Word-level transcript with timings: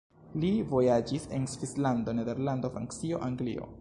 Li 0.43 0.47
vojaĝis 0.71 1.27
en 1.39 1.45
Svislando, 1.53 2.17
Nederlando, 2.21 2.73
Francio, 2.79 3.21
Anglio. 3.29 3.69